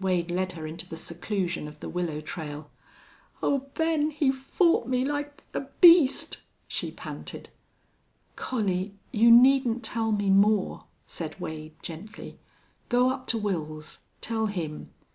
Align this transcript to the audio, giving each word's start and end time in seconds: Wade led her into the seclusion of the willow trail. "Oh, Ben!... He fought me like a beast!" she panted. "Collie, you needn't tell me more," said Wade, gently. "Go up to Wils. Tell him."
Wade 0.00 0.30
led 0.30 0.52
her 0.52 0.66
into 0.66 0.88
the 0.88 0.96
seclusion 0.96 1.68
of 1.68 1.80
the 1.80 1.90
willow 1.90 2.22
trail. 2.22 2.70
"Oh, 3.42 3.68
Ben!... 3.74 4.10
He 4.10 4.32
fought 4.32 4.88
me 4.88 5.04
like 5.04 5.44
a 5.52 5.66
beast!" 5.82 6.40
she 6.66 6.90
panted. 6.90 7.50
"Collie, 8.34 8.94
you 9.12 9.30
needn't 9.30 9.82
tell 9.84 10.10
me 10.10 10.30
more," 10.30 10.84
said 11.04 11.38
Wade, 11.38 11.74
gently. 11.82 12.38
"Go 12.88 13.10
up 13.10 13.26
to 13.26 13.38
Wils. 13.38 13.98
Tell 14.22 14.46
him." 14.46 14.90